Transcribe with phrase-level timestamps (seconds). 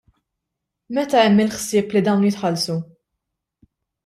[0.97, 2.79] Meta hemm il-ħsieb li dawn jitħallsu?